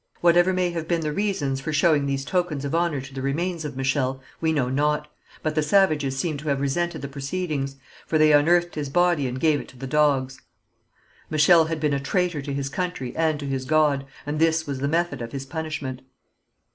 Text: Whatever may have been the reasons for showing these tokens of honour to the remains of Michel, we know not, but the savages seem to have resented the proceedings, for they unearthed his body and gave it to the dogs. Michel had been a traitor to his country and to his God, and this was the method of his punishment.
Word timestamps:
Whatever 0.21 0.51
may 0.51 0.71
have 0.71 0.87
been 0.87 1.01
the 1.01 1.11
reasons 1.13 1.61
for 1.61 1.71
showing 1.71 2.07
these 2.07 2.25
tokens 2.25 2.65
of 2.65 2.73
honour 2.73 3.01
to 3.01 3.13
the 3.13 3.21
remains 3.21 3.63
of 3.63 3.77
Michel, 3.77 4.19
we 4.39 4.51
know 4.51 4.67
not, 4.67 5.07
but 5.43 5.53
the 5.53 5.61
savages 5.61 6.17
seem 6.17 6.37
to 6.37 6.47
have 6.49 6.59
resented 6.59 7.03
the 7.03 7.07
proceedings, 7.07 7.75
for 8.07 8.17
they 8.17 8.33
unearthed 8.33 8.73
his 8.73 8.89
body 8.89 9.27
and 9.27 9.39
gave 9.39 9.61
it 9.61 9.67
to 9.67 9.77
the 9.77 9.85
dogs. 9.85 10.41
Michel 11.29 11.65
had 11.65 11.79
been 11.79 11.93
a 11.93 11.99
traitor 11.99 12.41
to 12.41 12.51
his 12.51 12.67
country 12.67 13.15
and 13.15 13.39
to 13.39 13.45
his 13.45 13.63
God, 13.63 14.07
and 14.25 14.39
this 14.39 14.65
was 14.65 14.79
the 14.79 14.87
method 14.87 15.21
of 15.21 15.33
his 15.33 15.45
punishment. 15.45 16.01